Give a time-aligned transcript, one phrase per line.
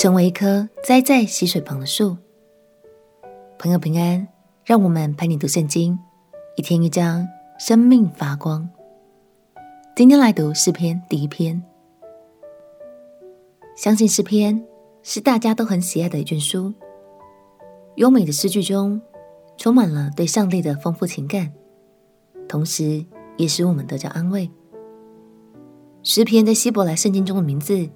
[0.00, 2.16] 成为一棵栽在溪水旁的树。
[3.58, 4.26] 朋友平安，
[4.64, 5.98] 让我们陪你读圣经，
[6.56, 7.28] 一天一章，
[7.58, 8.66] 生命发光。
[9.94, 11.62] 今天来读诗篇第一篇。
[13.76, 14.64] 相信诗篇
[15.02, 16.72] 是大家都很喜爱的一卷书，
[17.96, 18.98] 优美的诗句中
[19.58, 21.52] 充满了对上帝的丰富情感，
[22.48, 23.04] 同时
[23.36, 24.50] 也使我们得着安慰。
[26.02, 27.86] 诗篇在希伯来圣经中的名字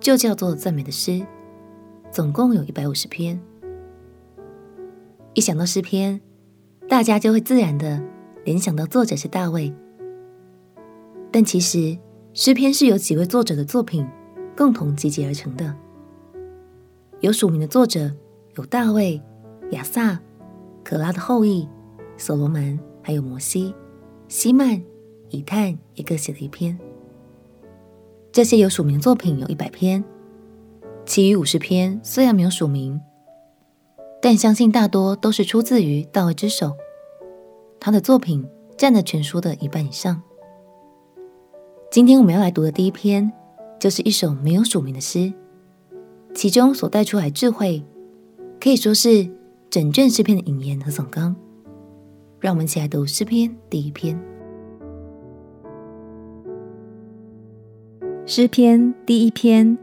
[0.00, 1.22] 就叫做赞美的诗，
[2.10, 3.40] 总共有一百五十篇。
[5.34, 6.20] 一想到诗篇，
[6.88, 8.02] 大家就会自然的
[8.44, 9.72] 联想到作者是大卫。
[11.30, 11.96] 但其实
[12.34, 14.04] 诗篇是由几位作者的作品
[14.56, 15.72] 共同集结而成的。
[17.20, 18.10] 有署名的作者
[18.56, 19.22] 有大卫、
[19.70, 20.18] 亚萨、
[20.82, 21.68] 可拉的后裔、
[22.16, 23.72] 所罗门，还有摩西、
[24.26, 24.82] 希曼、
[25.28, 26.76] 以探也各写了一篇。
[28.32, 30.02] 这些有署名作品有一百篇，
[31.04, 33.00] 其余五十篇虽然没有署名，
[34.22, 36.76] 但相信大多都是出自于大卫之手。
[37.80, 40.22] 他的作品占了全书的一半以上。
[41.90, 43.32] 今天我们要来读的第一篇，
[43.80, 45.32] 就是一首没有署名的诗，
[46.34, 47.82] 其中所带出来智慧，
[48.60, 49.28] 可以说是
[49.68, 51.34] 整卷诗篇的引言和总纲。
[52.38, 54.18] 让我们一起来读诗篇第一篇。
[58.24, 59.76] 诗篇第一篇：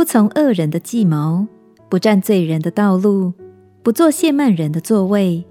[0.00, 1.46] 不从恶人的计谋，
[1.90, 3.34] 不占罪人的道路，
[3.82, 5.44] 不做亵慢人的座位，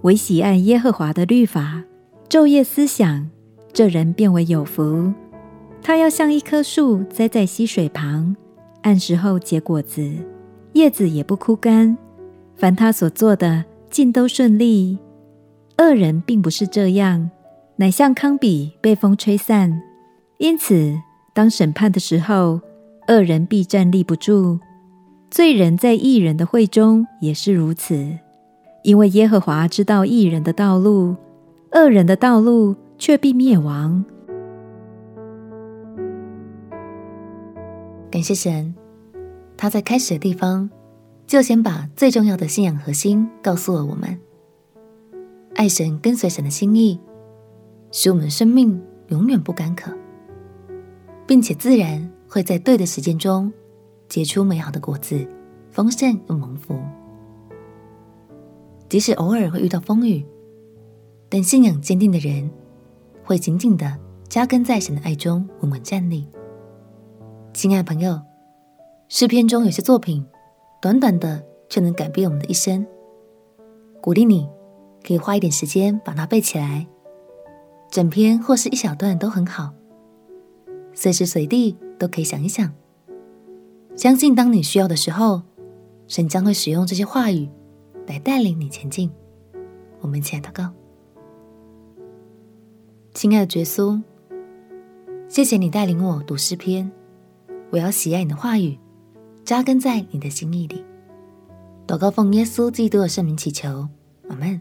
[0.00, 1.82] 唯喜爱耶和华的律法，
[2.26, 3.28] 昼夜思想，
[3.74, 5.12] 这人便为有福。
[5.82, 8.34] 他要像一棵树栽在溪水旁，
[8.80, 10.10] 按时候结果子，
[10.72, 11.98] 叶子也不枯干。
[12.56, 14.98] 凡他所做的，尽都顺利。
[15.76, 17.30] 恶人并不是这样，
[17.76, 19.82] 乃像糠秕被风吹散，
[20.38, 20.98] 因此。
[21.34, 22.60] 当审判的时候，
[23.10, 24.60] 恶人必站立不住；
[25.32, 28.16] 罪人在异人的会中也是如此。
[28.84, 31.16] 因为耶和华知道异人的道路，
[31.72, 34.04] 恶人的道路却必灭亡。
[38.12, 38.72] 感谢神，
[39.56, 40.70] 他在开始的地方
[41.26, 44.16] 就先把最重要的信仰核心告诉了我们：
[45.56, 47.00] 爱神、跟随神的心意，
[47.90, 49.92] 使我们生命永远不干渴。
[51.26, 53.52] 并且自然会在对的时间中
[54.08, 55.26] 结出美好的果子，
[55.72, 56.78] 丰盛又蒙福。
[58.88, 60.24] 即使偶尔会遇到风雨，
[61.28, 62.48] 但信仰坚定的人
[63.24, 63.98] 会紧紧的
[64.28, 66.24] 扎根在神的爱中，稳稳站立。
[67.52, 68.20] 亲爱朋友，
[69.08, 70.24] 诗篇中有些作品，
[70.80, 72.86] 短短的却能改变我们的一生。
[74.00, 74.48] 鼓励你
[75.04, 76.86] 可以花一点时间把它背起来，
[77.90, 79.72] 整篇或是一小段都很好。
[80.92, 82.72] 随时随地都可以想一想，
[83.96, 85.42] 相信当你需要的时候，
[86.08, 87.48] 神将会使用这些话语
[88.06, 89.10] 来带领你前进。
[90.00, 90.70] 我们一起来祷告，
[93.14, 94.02] 亲爱的耶稣，
[95.28, 96.90] 谢谢你带领我读诗篇，
[97.70, 98.78] 我要喜爱你的话语，
[99.44, 100.84] 扎根在你的心意里。
[101.86, 103.88] 祷告奉耶稣基督的圣名祈求，
[104.28, 104.60] 阿门。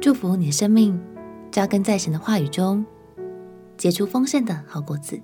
[0.00, 1.00] 祝福你的生命，
[1.50, 2.84] 扎根在神的话语中。
[3.82, 5.20] 结出丰盛的好果子。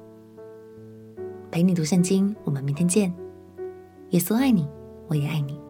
[1.48, 3.14] 陪你读圣经，我们明天见。
[4.10, 4.68] 耶稣爱你，
[5.06, 5.60] 我也爱你。